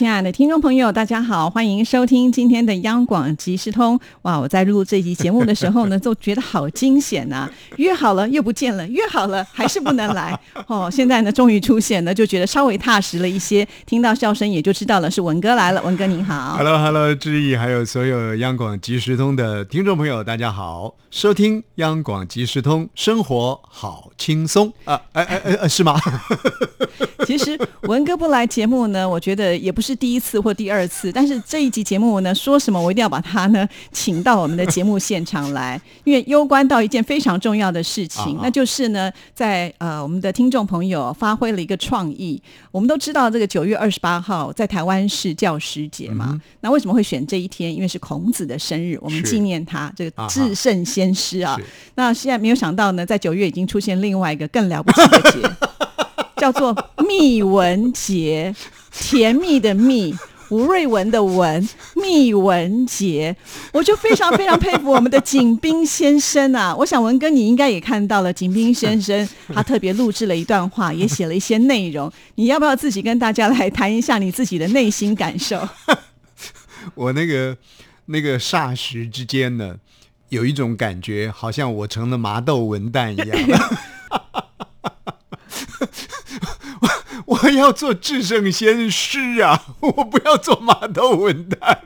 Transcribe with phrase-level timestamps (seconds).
[0.00, 4.00] 亲爱的听众朋友，大家好，欢迎收听今天的央广即时通。
[4.22, 7.46] 哇，我在录这集节目的时候呢，就觉得好惊险呐！
[7.76, 10.34] 约好了又不见了，约好了还是不能来。
[10.68, 13.68] 哦，现在呢终于出现了，就觉得稍微踏实了一些。
[13.84, 15.82] 听到笑声也就知道了是文哥来了。
[15.82, 24.98] 文哥您好，Hello，Hello，志毅，还有所有央广即时通的听众朋友，大家好，收听央广即时通，生活好轻松啊！
[25.12, 26.00] 哎哎哎，是吗？
[27.26, 29.89] 其实文哥不来节目呢，我觉得也不是。
[29.90, 42.40] 是第一次或第二次，但是这一集节目呢，说什么我一定要把他呢请到我们的节目现场来， 因为攸关到一件非常重要的事情，那就是呢，在呃我们的听众朋友发挥了一个创意。
[42.70, 47.74] 我们都知道这个九月二十八号在台湾是教师节嘛，那为什么会选这一天？
[47.74, 51.58] 因为是孔子的生日，我们纪念他这个至圣先师啊。
[51.96, 55.50] 那现在没有想到呢，在九月已经出现另外一个更了不起的节，
[56.38, 56.72] 叫做
[57.10, 58.54] 密文杰。
[58.92, 60.14] 甜蜜的蜜，
[60.48, 63.34] 吴瑞文的文，密文杰，
[63.72, 66.74] 我就非常非常佩服我们的景斌先生啊！
[66.76, 72.10] 我想文哥你应该也看到了，景斌先生他特别录制了一段话，也写了一些内容。
[72.36, 75.68] 你要不要自己跟大家来谈一下你自己的内心感受？
[76.94, 77.56] 我那个
[78.06, 79.76] 那个霎时之间呢，
[80.28, 83.38] 有一种感觉，好像我成了麻豆文旦一样。
[87.50, 89.60] 我要做至圣先师啊！
[89.80, 91.76] 我不要做麻豆文旦。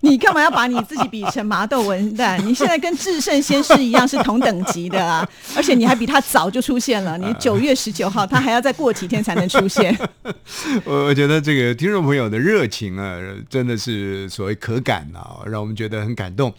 [0.00, 2.38] 你干嘛要把你自己比成麻豆文旦？
[2.42, 5.26] 你现在跟至圣先师一样是同等级的啊！
[5.56, 7.16] 而且你还比他早就出现了。
[7.16, 9.96] 你九月十九号，他还要再过几天才能出现。
[10.84, 16.52] 我我觉得这个听众朋友的热情啊，真的是所谓可感啊，让我们觉得很感动。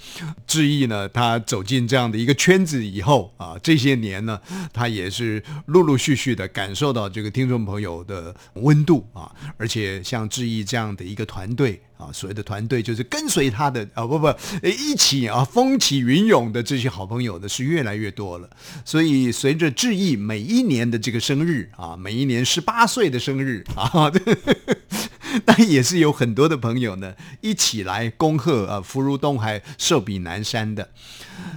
[0.48, 4.40] 志毅呢，他走进这样的一个圈子以后啊，这些年呢，
[4.74, 8.34] 他也是陆陆续续的感受到这个听众朋友的。
[8.56, 14.34] 温度啊，而且像志毅这样的一个团队啊，所谓的团队就是跟随他的啊，不不，
[14.64, 18.50] 一起啊，风起云涌的这些好朋友呢是越来越多了。
[18.84, 24.12] 所以随着志毅每一年的这个生日啊，每一年十八岁的生日啊，
[25.44, 30.88] 但也是有很多的朋友呢一起来恭贺啊，福如东海，寿比南山的。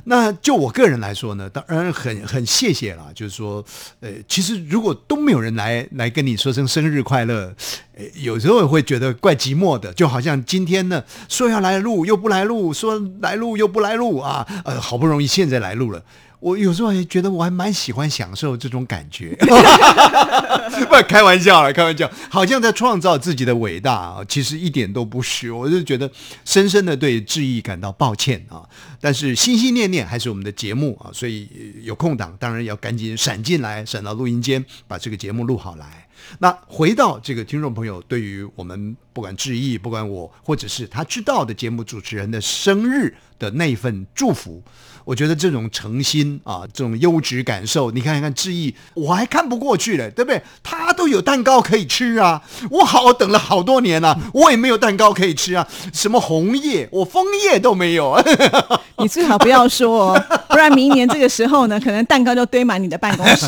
[0.05, 3.07] 那就我个人来说呢，当然很很谢谢啦。
[3.15, 3.65] 就是说，
[4.01, 7.55] 呃，其实如果都没有人来来跟你说声生日快乐，
[7.95, 9.93] 呃，有时候会觉得怪寂寞的。
[9.93, 16.03] 就好像今天呢，说要来录又不来录，说来录又不来录啊，呃，好不容易现在来录了。
[16.41, 19.37] 我有时候也觉得我还蛮喜欢享受这种感觉，
[20.89, 26.11] 不开玩笑了，开玩笑，好像在创造自己的伟大啊，其实一点都不虚，我就觉得
[26.45, 28.63] 深深的对志毅感到抱歉啊，
[29.01, 31.49] 但是心心念念还是我们的节目啊，所以
[31.83, 36.07] 有空档当然要赶紧闪进来，闪到录音间把这个节目录好来。
[36.41, 44.63] 那回到这个听众朋友，对于我们不管志毅，不管我，或者是他知道的节目主持人的生日的那份祝福。
[45.09, 50.43] 我觉得这种诚心啊，这种优质感受，你看一看志毅，我还看不过去嘞，对不对？
[50.63, 58.23] 他都有蛋糕可以吃啊，我好等了好多年了，我也没有蛋糕可以吃啊，什么红叶，我枫叶都没有。
[59.01, 60.15] 你最好不要说，
[60.51, 63.47] 不然明年这个时候呢，可能蛋糕就堆满你的办公室。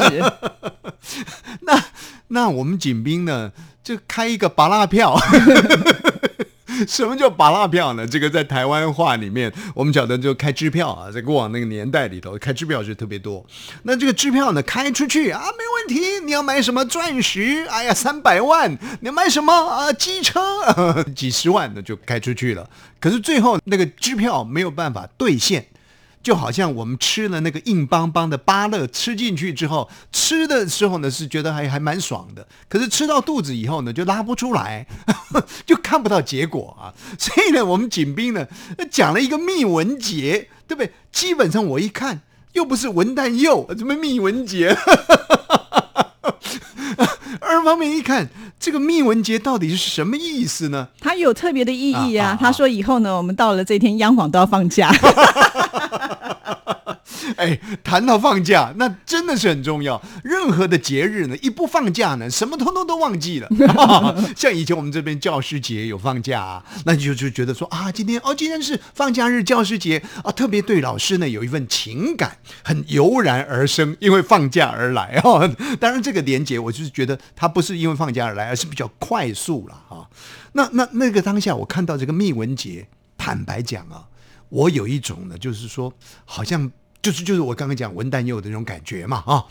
[1.61, 1.85] 那
[2.29, 3.53] 那我们景斌呢，
[3.85, 5.15] 就开一个拔蜡票。
[6.89, 8.07] 什么叫拔蜡票呢？
[8.07, 13.45] 这个在台湾话里面，我们讲的就开支票啊，在过往那个年代里头，开支票是特别多。
[13.85, 16.25] 那这个支票呢，开出去啊，没问题。
[16.25, 17.67] 你要买什么钻石？
[17.69, 18.71] 哎呀，三百万。
[19.01, 19.93] 你要买什么啊？
[19.93, 20.41] 机车，
[21.15, 22.69] 几十万的就开出去了。
[22.99, 25.67] 可是最后那个支票没有办法兑现。
[26.23, 34.87] 就好像我们吃了那个硬邦邦的芭乐，吃进去之后，吃的时候呢是觉得还还蛮爽的，可是吃到肚子以后呢就拉不出来，
[35.65, 36.93] 就看不到结果啊。
[37.19, 38.47] 所以呢，我们景斌呢
[38.91, 40.93] 讲了一个密文节，对不对？
[41.11, 42.21] 基本上我一看，
[42.53, 44.77] 又不是文旦柚，什么密文节？
[47.41, 48.29] 二方面一看，
[48.59, 50.89] 这个密文节到底是什么意思呢？
[51.01, 52.37] 它有特别的意义啊。
[52.39, 54.91] 他说以后呢，我们到了这天，央广都要放假。
[57.37, 60.01] 哎，谈到放假，那真的是很重要。
[60.23, 63.49] 任何的节日呢，一不放假呢，什么通通都忘记了。
[64.37, 75.49] 像以前我们这边教师节有放假啊，那就就觉得说啊，今天哦，今天是放假日，教师节啊，特别对老师呢有一份情感，很油然而生，因为放假而来哦。
[75.81, 80.09] 当然，这个连结我就是觉得它不是因为放假而来，而是比较快速了啊。
[80.53, 84.09] 那那那个当下，我看到这个密文节，坦白讲啊，
[84.49, 85.93] 我有一种呢，就是说，
[86.25, 86.71] 好像
[87.03, 89.45] 就是就是我刚刚讲文旦柚的那种感觉嘛啊，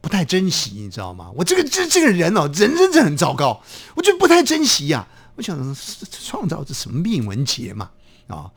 [0.00, 1.30] 不太珍惜，你知道吗？
[1.34, 3.62] 我这个这这个人哦，人真的很糟糕，
[3.94, 5.06] 我就不太珍惜呀。
[5.36, 5.76] 我想
[6.10, 7.90] 创造这什么命文节嘛
[8.28, 8.50] 啊，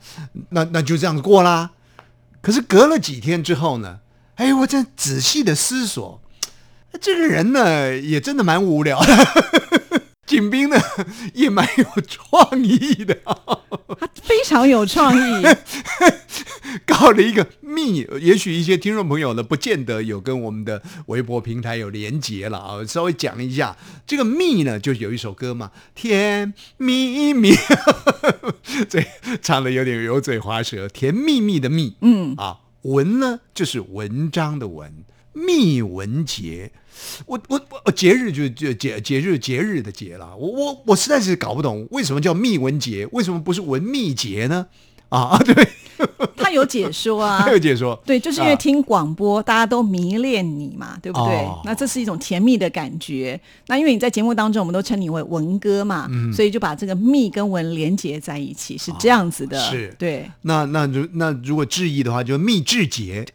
[0.50, 1.70] 那那就这样子过啦。
[2.40, 4.00] 可是隔了几天之后呢，
[4.36, 6.20] 哎，我在仔细的思索，
[7.00, 9.26] 这个人呢，也真的蛮无聊的。
[10.24, 10.76] 景兵呢
[11.32, 15.42] 也蛮有创意的，他非常有创意，
[16.86, 18.06] 搞了一个密。
[18.20, 22.84] 也许一些听众朋友呢，不见得有跟我们的微博平台有连结了啊。
[22.84, 23.76] 稍微讲一下，
[24.06, 27.52] 这个密呢，就有一首歌嘛，《甜蜜蜜》，
[28.88, 29.04] 这
[29.42, 36.72] 唱的有点油嘴滑舌，《甜蜜蜜》的蜜，嗯啊，文呢就是文章的文，密文节。
[37.26, 44.66] 我我我节日就就节节日节日的节了，我我我实在是搞不懂为什么叫密文节，为什么不是文秘节呢？
[45.10, 45.54] 啊， 对，
[46.36, 51.48] 他有解说啊， 他有解说，对，就是因为听广播，大家都迷恋你嘛，对不对？
[51.64, 53.38] 那这是一种甜蜜的感觉。
[53.66, 59.58] 那因为你在节目当中，我们都称你为文哥嘛，所以就把这个蜜跟文连接在一起，是这样子的。
[59.58, 60.30] 是，对。
[60.42, 63.24] 那那如那如果质疑的话，就蜜制节。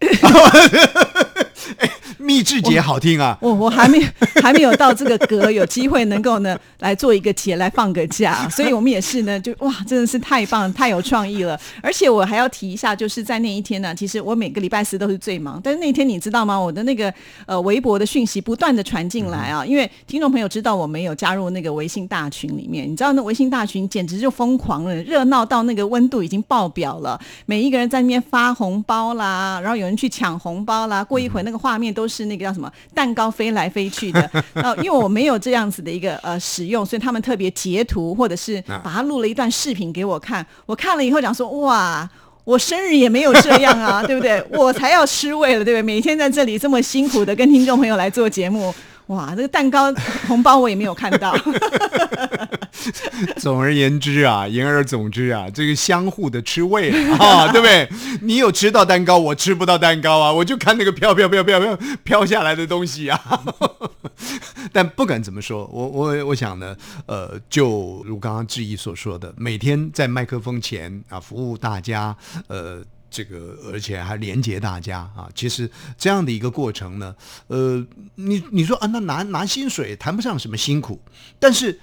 [2.24, 3.38] 蜜制节好听啊！
[3.42, 4.00] 我我还没
[4.42, 11.60] 还没有到这个格，有机会能够呢来做一个节来放个假，所以我们也是呢，就哇，真的是太棒，太有创意了。
[11.82, 16.58] 而且我还要提一下，就是在那一天呢，其实我每个礼拜四都是最忙，但是那天你知道吗？
[16.58, 17.14] 我的那个
[17.46, 32.13] 呃微博的讯息不断的传进来啊，因为听众朋友知道我没有加入那个微信大群里面，你知道那微信大群简直就疯狂了，热闹到那个温度已经爆表了，每一个人在那边发红包啦，然后有人去抢红包啦，过一会那个画面都是。
[32.14, 40.46] 是那个叫什么蛋糕飞来飞去的，呃， 因为我没有这样子的一个呃使用，所以他们特别截图或者是把它录了一段视频给我看。
[40.68, 42.08] 我看了以后讲说，哇，
[42.44, 44.46] 我生日也没有这样啊， 对不对？
[44.52, 45.82] 我才要吃味了，对不对？
[45.82, 48.74] 每天在这里这么辛苦的跟听众朋友来做节目。
[49.08, 49.94] 哇，这个蛋糕
[50.28, 51.36] 红包我也没有看到。
[53.38, 57.90] 总而言之啊，言而总之啊，这个相互的吃味啊， 对不对？
[58.22, 63.44] 你有吃到蛋糕，我吃不到蛋糕啊，我就看那个飘飘飘飘飘飘下来的东西啊。
[64.72, 66.76] 但不管怎么说，我我我想呢，
[67.06, 72.16] 呃，就如刚刚志毅所说的，每天在麦克风前啊，服务大家，
[72.48, 72.84] 呃。
[73.16, 75.30] 这个，而且还连接大家啊！
[75.36, 75.70] 其实
[76.00, 77.16] 这样的一个过程呢，
[77.46, 77.86] 呃，
[78.16, 81.00] 你你说啊，那拿拿薪水谈不上什么辛苦，
[81.38, 81.80] 但是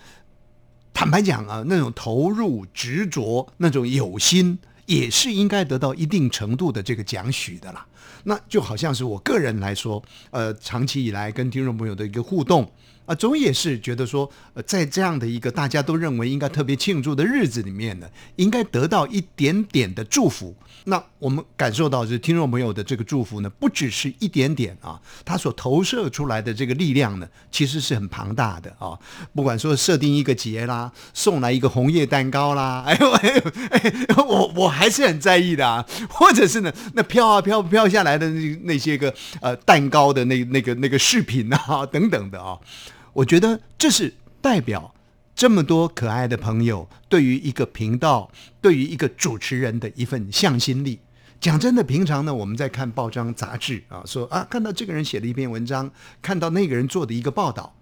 [0.92, 7.87] 坦白讲啊，那种投入、执着、那种有心，也是应该得到一定程度的这个奖许的啦。
[8.25, 12.70] 那就好像是我个人来说，呃，长期以来跟听众朋友的一个互动
[13.10, 20.54] 啊，总也是觉得说，呃，在这样的一个大家都认为应该特别庆祝的日子里面呢，应该得到一点点的祝福。
[20.84, 28.96] 那我们感受到，就是听众朋友的这个祝福呢，不只是一点点啊，他所投射出来的这个力量呢，其实是很庞大的啊。
[29.34, 33.92] 不管说设定一个节啦，送来一个红叶蛋糕啦， 哎呦哎呦哎，
[34.24, 35.84] 我我还是很在意的啊。
[36.08, 42.56] 或者是呢，那飘啊飘飘下来的那那些个呃蛋糕的那那个那个饰品啊等等的啊，
[43.12, 44.94] 我觉得这是代表。
[45.32, 48.30] 这么多可爱的朋友，对于一个频道，
[48.61, 50.99] 对于一个主持人的一份向心力，
[51.40, 57.75] 讲真的，平常呢，我们在看报章杂志啊，说啊，看到这个人写了一篇文章，看到那个人做的一个报道，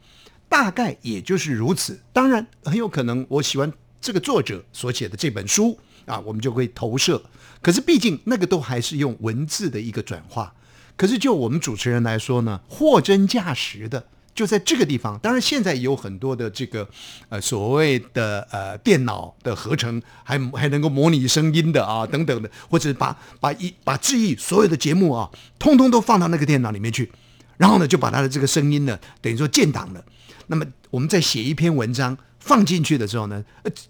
[0.49, 1.99] 大概也就是如此。
[2.13, 5.77] 当然，很有可能我喜欢这个作者所写的这本书
[6.07, 7.21] 啊，我们就会投射。
[7.61, 10.55] 可是，毕竟那个都还是用文字的一个转化。
[10.97, 14.07] 可是，就我们主持人来说呢，货真价实的。
[14.39, 16.89] 就在这个地方，当然现在有很多的这个
[17.29, 25.29] 呃所谓的呃电脑的合成，还还能够模拟声音的啊等等的，或者把把一把记忆所有的节目啊，
[25.59, 27.11] 通通都放到那个电脑里面去，
[27.57, 30.05] 然后呢就把他的这个声音呢等于说建档了，
[30.47, 32.17] 那么我们再写一篇文章。
[32.49, 33.45] 放进去的时候呢，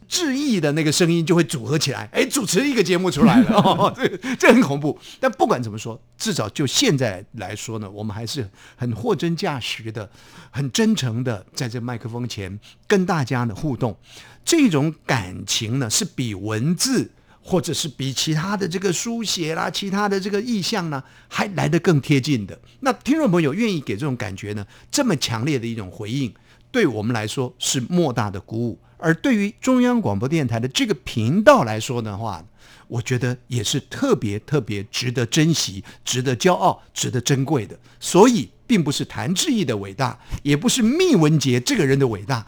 [0.08, 4.98] 致意的那个声音就会组合起来，哎，主持一个节目出来了， 哦，这这很恐怖。
[5.20, 10.10] 但不管怎么说，至少就现在来说呢，我们还是很货真价实的、
[10.50, 13.96] 很真诚的在这麦克风前跟大家呢互动。
[14.44, 17.10] 这种感情呢，是比文字
[17.40, 22.58] 或者是比其他的这个书写啦、其他的这个意象呢，还来得更贴近的。
[22.80, 26.32] 那听众朋友愿意给这种感觉呢，这么强烈的一种回应，
[26.70, 28.78] 对我们来说是莫大的鼓舞。
[28.96, 32.44] 而对于中央广播电台的这个频道来说的话，
[32.88, 37.78] 我觉得也是特别特别值得珍惜、值得骄傲、值得珍贵的。
[38.00, 42.44] 所以，并不是谭志毅的伟大，也不是密文杰这个人的伟大，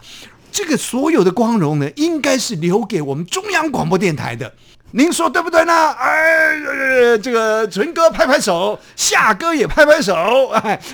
[0.51, 4.53] 这个所有的光荣呢，应该是留给我们中央广播电台的。
[4.93, 5.91] 您说对不对呢？
[5.93, 10.15] 哎，这个纯哥拍拍手，夏哥也拍拍手，
[10.49, 10.81] 哎。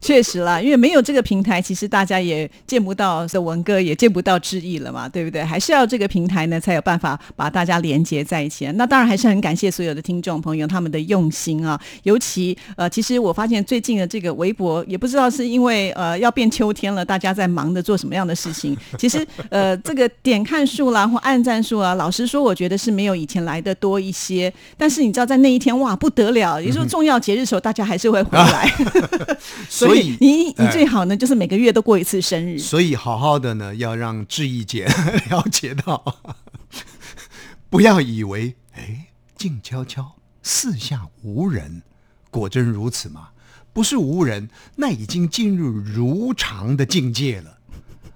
[0.00, 5.42] 确实啦，因为没有这个平台，其实大家也见不到的文哥，也见不到志毅了嘛，对不对？
[5.42, 8.64] 还是要这个平台呢，才有办法把大家连接在一起。
[8.76, 11.78] 那当然还是很感谢所有的听众朋友他们的用心啊。
[12.04, 18.76] 尤其呃，其实我发现最近的这个微博，也不知道是因为呃要变秋天了，大家在忙着做什么样的事情。
[18.96, 24.52] 其实呃，这个点看数啦或按赞数啊，老实说，我觉得是没有以前来的多一些。
[24.76, 28.68] 但是你知道，在那一天哇不得了，有时候重要节日的时候，大家还是会回来。
[29.70, 32.58] 所以你你最好呢，就是每个月都过一次生日。
[32.58, 34.88] 所以好好的呢，要让志毅姐
[35.30, 36.02] 了解到，
[37.70, 41.82] 不要以为哎静悄悄，四下无人，
[42.30, 43.28] 果真如此吗？
[43.72, 47.57] 不是无人，那已经进入如常的境界了。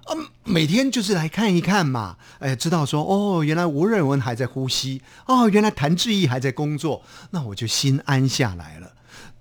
[0.09, 8.93] 嗯，每天就是来看一看嘛，哎，知道说哦，原来吴瑞文还在呼吸，哦，原来谭志毅还在工作，那我就心安下来了。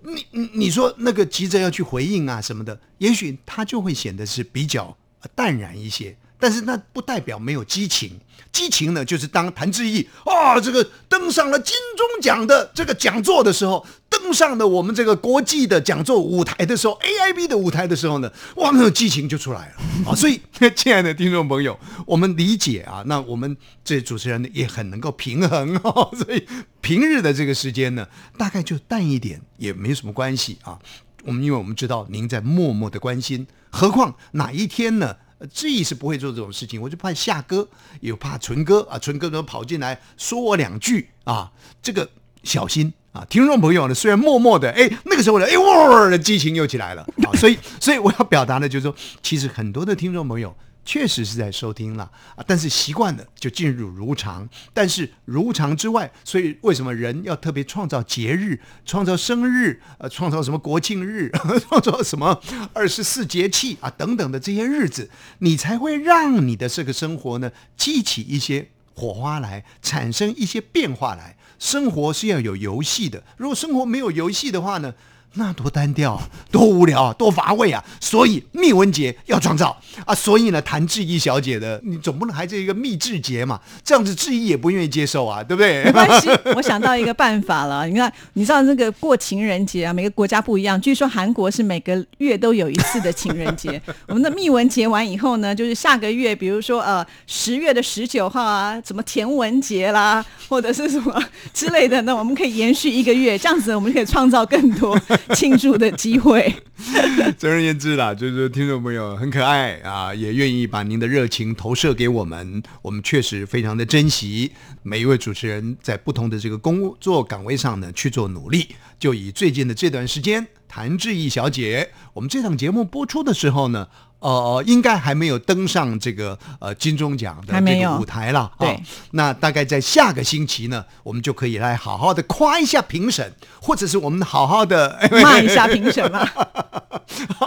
[0.03, 4.97] 你你你说那个急着要去回应啊什么的，也许他就会显得是比较
[5.35, 8.19] 淡然一些，但是那不代表没有激情。
[8.51, 13.85] 激情呢，就是当谭志毅啊，这个登上了金钟奖的这个讲座的时候，
[14.31, 19.75] 登上了我们这个国际的讲座舞台的时候，AIB 的舞台的时候呢，哇，那种激情就出来了
[20.09, 20.15] 啊！
[20.15, 20.39] 所以，
[20.73, 26.47] 亲爱的听众朋友，我们理解啊，那我们这主持人呢也很能够平衡 哦，所以
[26.79, 28.07] 平日的这个时间呢，
[28.37, 30.79] 大概就淡一点也没什么关系啊。
[31.25, 35.17] 我们因为我们知道您在默默的关心，何况哪一天呢？
[35.51, 37.67] 志毅是不会做这种事情，我就怕夏哥，
[37.99, 42.09] 也怕纯哥啊，纯哥都跑进来说我两句啊，这个
[42.43, 43.25] 小心啊！
[43.29, 47.31] 听众朋友呢，虽然默默的，哎，那个时候呢，哎，哇的激情又起来了 啊！
[47.35, 50.55] 所以，所以我要表达的就是说，其实很多的听众朋友。
[50.83, 52.03] 确实是在收听了
[52.35, 54.49] 啊，但是习惯了就进入如常。
[54.73, 61.29] 但是如常之外，所以为什么人要特别创造节日、创造生日、呃，创造什么国庆日、
[61.69, 62.41] 创造什么
[62.73, 71.37] 二十四节气啊等等的这些日子，你才会让你的这个生活呢激起一些火花来，产生一些变化来。
[71.61, 74.91] 生活是要有游戏的，如果生活没有游戏的话呢？
[75.35, 76.21] 那多单调，
[76.51, 77.83] 多无聊啊，多乏味啊！
[78.01, 80.13] 所以密文节要创造啊！
[80.13, 83.59] 所以呢，谈志毅小姐的，你总不能还是一个密志节嘛？
[83.83, 85.85] 这样子志毅也不愿意接受啊，对不对？
[85.85, 87.87] 没关系， 我想到一个办法了。
[87.87, 90.79] 你看，你知道那个过情人节啊，每个国家不一样。
[90.81, 93.81] 据说韩国是每个月都有一次的情人节。
[94.07, 101.23] 我们的密文节完以后呢，就是下个月，比如说呃十月的十九号啊，什么田文节啦，或者是什么
[101.53, 104.99] 之类的，那我们可以延续一个月，这样子我们可以创造更多。
[105.35, 106.53] 庆祝的机会，
[107.37, 114.51] 总而言之啦，就是听众朋友很可爱啊，也愿意把您的热情投射给我们，我们确实非常的珍惜
[114.83, 118.67] 每一位主持人在不同的这个工作岗位上呢去做努力。
[118.99, 123.89] 就以最近的这段时间，谭志毅小姐，我们这档节目播出的时候呢。
[124.21, 128.67] 呃，应该还没有登上这个呃金钟奖的这个舞台了啊。
[129.13, 136.29] 那大概在下个星期呢，我们就可以来好好的夸一下评审，或者是我们好好的骂一下评审了。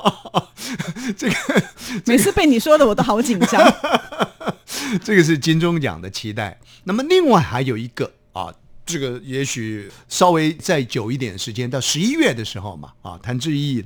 [1.17, 1.37] 这个
[2.07, 3.63] 每次被你说的我都好紧张。
[5.05, 6.59] 这个是金钟奖的期待。
[6.83, 8.53] 那么另外还有一个啊，
[8.87, 13.85] 这个也许稍微再久一点时间，到十一月的时候嘛啊，谭志毅。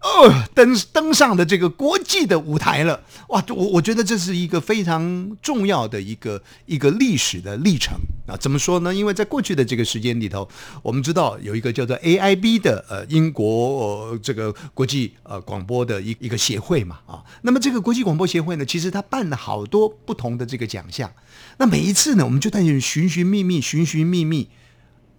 [0.00, 3.44] 呃，登登上的这个国际的舞台了，哇！
[3.48, 8.36] 我我觉得这是一个非常重要的一个一个历史的历程啊。
[8.36, 8.94] 怎么说呢？
[8.94, 10.48] 因为在过去的这个时间里头，
[10.84, 17.24] 我们知道有一个叫做 AIB 的呃英国这个国际呃广播的一一个协会嘛啊。
[17.42, 21.12] 那么这个国际广播协会呢，其实它办了好多不同的这个奖项。
[21.58, 24.48] 那每一次呢，我们就带着寻寻觅觅，寻寻觅觅。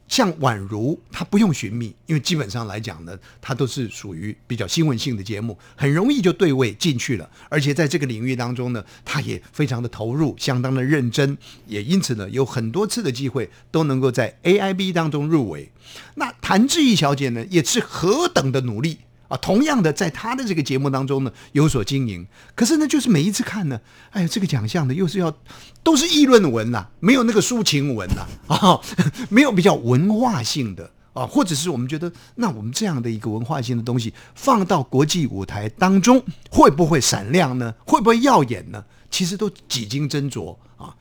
[0.07, 7.29] 像宛如他不用寻觅，因为基本上来讲呢，她都是属于比较新闻性的节目，很容易就对位进去了。
[7.47, 15.71] 而且在这个领域当中呢，他也非常的投入，相当的认真，也因此呢，有很多次的机会都能够在 AIB 当中入围。
[16.15, 18.97] 那谭志毅小姐呢，也是何等的努力
[19.29, 22.27] 啊，同样的在他的这个节目当中呢有所经营。
[22.53, 23.79] 可是呢，就是每一次看呢，
[24.11, 25.33] 哎呀，这个奖项呢又是要
[25.81, 28.81] 都是议论文呐，没有那个抒情文呐 啊，
[29.29, 30.91] 没有比较文化性的。
[31.11, 37.73] 啊，或者是我们觉得，那我们这样的一个文化性的东西放到国际舞台当中，会不会闪亮呢？
[37.83, 38.85] 会不会耀眼呢？
[39.09, 40.95] 其实都几经斟酌啊。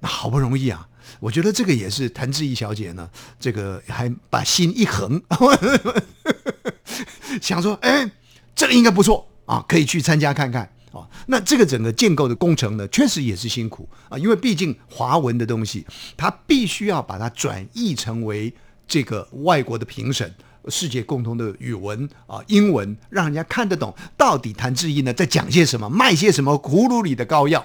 [0.00, 0.86] 那好不容易啊，
[1.18, 3.08] 我觉得这个也是谭志毅小姐呢，
[3.40, 5.20] 这个还把心一横，
[7.40, 8.10] 想说，哎，
[8.54, 10.62] 这个应该不错啊，可以去参加看看
[10.92, 11.08] 啊。
[11.26, 15.86] 那这个整个建构的工程呢，确实也是辛苦啊，因为毕竟华文的东西，
[16.16, 18.54] 它必须要把它转译成为。
[18.86, 20.30] 这个外国的评审，
[20.68, 27.64] 世界共同的语文啊，英文，让人家看得懂，到底谭志毅呢在讲些什么，卖些什么葫芦里的膏药？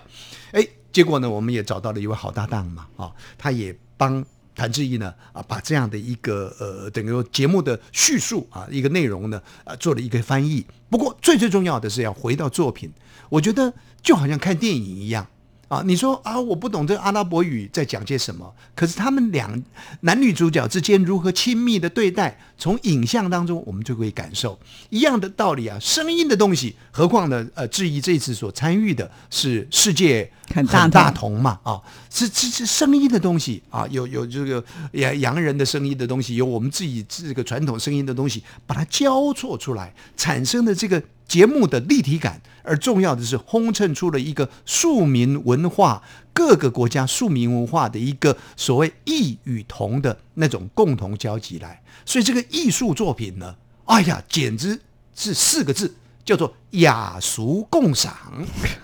[0.54, 4.24] 哎，结果呢，我们也找到了一位好搭档嘛，啊，他也帮
[4.60, 10.66] 谭志毅呢啊，把这样的一个呃，整个节目的叙述啊，一个内容呢啊，做了一个翻译。
[10.90, 12.92] 不过最最重要的是要回到作品，
[13.30, 15.26] 我觉得就好像看电影一样。
[15.70, 18.52] 啊，你说啊，我不懂这阿拉伯语在讲些什么？
[18.76, 19.64] 可是他们两
[20.02, 24.60] 男女主角之间如何亲密的对待，从影像当中我们就可以感受
[24.90, 25.78] 一样的道理啊。
[25.80, 27.48] 声音的东西，何况呢？
[27.54, 31.60] 呃，质疑这次所参与的是世界很大同嘛？
[31.62, 41.00] 啊，是是是声音的东西啊，有有这个洋洋人的声音的东西，有我们自己这个传统声音的东西，把它交错出来，产生的这个。
[41.30, 46.02] 节目的立体感，而重要的是烘衬出了一个庶民文化，
[46.34, 51.82] 各个国家庶民文化的一个所谓异与同的那种共同交集来。
[52.04, 53.56] 所以这个艺术作品呢，
[53.86, 54.82] 哎呀，简直
[55.16, 55.94] 是四个字，
[56.26, 58.12] 叫做雅俗共赏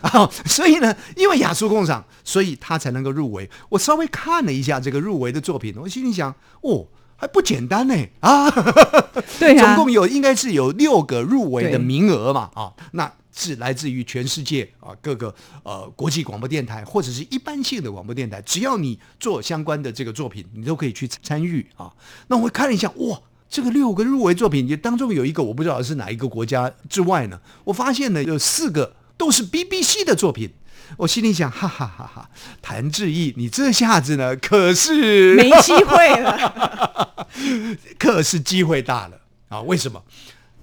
[0.02, 0.30] 啊！
[0.46, 3.50] 所以呢，因为雅俗共赏，所以他才能够入围。
[3.70, 6.86] 我稍微看了一下这个入围的作品，我心里想，哦。
[7.16, 8.50] 还不简单呢啊！
[9.40, 21.92] 对总共有应该是有六个入围的名额嘛啊，那是来自于全世界啊各个呃国际广播电台或者是一般性的广播电台，只要你做相关的这个作品，你都可以去参与啊。
[22.28, 23.20] 那我看了一下，哇，
[23.50, 30.54] 这个六个入围作品，当中有一个我不知道是哪一个国家之外呢，我发现呢有四个都是 BBC 的作品。
[30.98, 32.30] 我心里想，哈哈哈哈！
[32.62, 37.28] 谭志毅，你这下子呢，可是没机会了，
[37.98, 39.20] 可是机会大了
[39.50, 39.62] 啊！
[39.62, 40.04] 为什么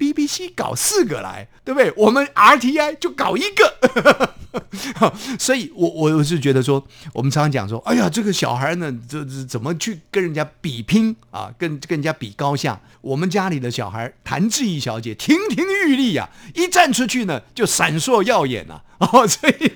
[0.02, 1.92] ？BBC 搞四个来，对不对？
[1.96, 4.34] 我们 RTI 就搞一个，
[5.38, 6.84] 所以，我我我是觉得说，
[7.14, 11.54] 我们常常讲说，哎呀，这个小孩呢，这这怎么去跟人家比拼啊？
[11.56, 12.80] 跟跟人家比高下？
[13.00, 19.72] 我们家里的小孩谭志毅小姐亭亭玉立呀，一站出去呢就闪烁耀眼啊，哦， 所以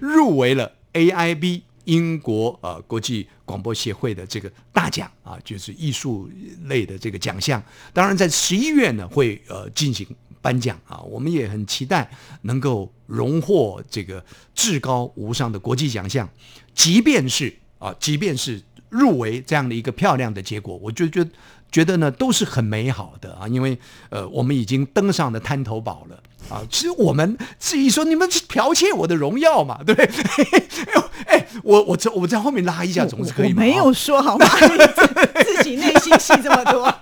[0.00, 1.62] 入围了 AIB。
[1.86, 6.30] 英国呃国际广播协会的这个大奖啊，就是艺术
[6.64, 7.62] 类的这个奖项。
[7.92, 10.06] 当然，在十一月呢会呃进行
[10.40, 12.10] 颁奖啊，我们也很期待
[12.42, 16.28] 能够荣获这个至高无上的国际奖项。
[16.74, 18.62] 即便是啊，即便是
[18.94, 21.30] 入围这样的一个漂亮的结果，我就觉得
[21.70, 23.76] 觉得呢都是很美好的啊，因为
[24.08, 26.62] 呃我们已经登上了滩头堡了啊。
[26.70, 30.08] 其实我们至于说你们剽窃我的荣耀嘛，对不对？
[31.26, 33.60] 哎，我我在我在后面拉一下总是可以吗？
[33.60, 34.46] 没有说好吗？
[35.44, 36.92] 自己内心戏这么多，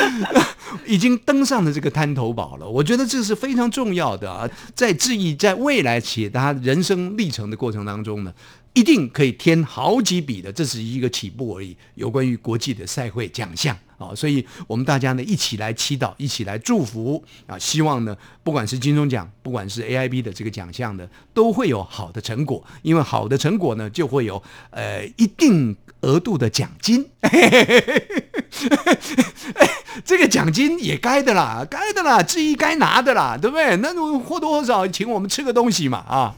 [0.86, 2.68] 已经登上了这个滩头堡了。
[2.68, 8.32] 我觉得这是非常重要的啊，在质疑在未来企业他人生历程的过程当中呢，
[8.74, 10.52] 一定可以添好几笔的。
[10.52, 11.76] 这是一个起步而已。
[11.94, 13.76] 有关于国际的赛会奖项。
[14.00, 17.58] 啊，所以我们大家呢一起来祈祷，一起来祝福啊！
[17.58, 22.64] 希望呢，不管是金钟奖，不管是 AIB 的这个奖项呢，都会有好的成果。
[22.80, 27.06] 因为好的成果呢，就会有呃一定额度的奖金。
[30.04, 33.76] 这个奖金也该的啦，该的啦，至于该拿的啦，对不对？
[33.76, 36.34] 那或多或少请我们吃个东西嘛啊！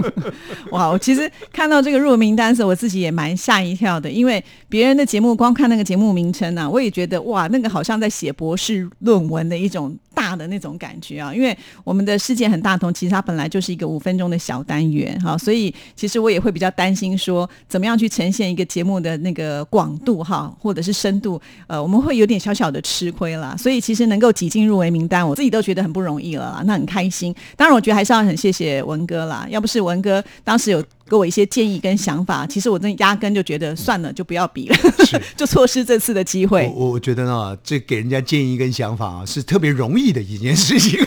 [0.70, 9.96] 哇，我其实看到这个入围名单时，我自己也蛮吓一跳的，因为别人的节目光看那个节目名称呢，我也觉得哇，那个好像在写博士论文的一种
[10.28, 11.32] 大的那种感觉啊。
[11.32, 22.82] 因为我们的世界很大同，其实它本来就是一个五分钟的小单元哈，所以其实我也会比较担心说，怎么样去呈现一个节目的那个广度哈，或者是深度，呃，我们会有点小小的。
[22.88, 27.34] 吃亏了，所以其实能够挤进入围名单，我自己都觉得很不容易了啦，那很开心。
[27.54, 34.76] 当然，我觉得还是要很谢谢文哥啦，要不是文哥当时有给我一些建议跟想法，其实我真压根就觉得算了，就不要比了，
[35.36, 36.70] 就错失这次的机会。
[36.74, 41.00] 我我觉得呢，这给人家建议跟想法啊，是特别容易的一件事情。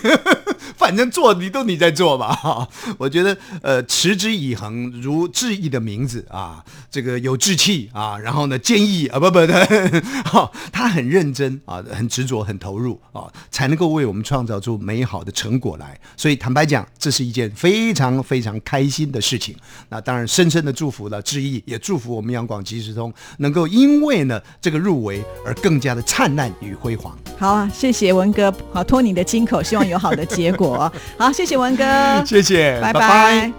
[0.81, 2.33] 反正做你都你在做嘛。
[2.33, 2.67] 哈，
[2.97, 9.53] 我觉得呃，持之以恒，如志毅的名字啊，这个有志气啊，然后呢，坚毅啊，不不的，
[10.25, 15.95] 哈， 他很认真啊，很执着，很投入啊，才能够为我们创造出美好的成果来。
[16.17, 19.55] 所以坦白讲，这是一件非常非常开心的事情。
[19.89, 27.15] 那当然，深深的祝福了志毅，也祝福我们央广即时通能够因为呢这个入围而更加的灿烂与辉煌。
[27.37, 30.70] 好啊，谢谢文哥，好托你的金口，希望有好的结果。
[31.17, 31.83] 好，谢谢文哥，
[32.25, 33.51] 谢谢，拜拜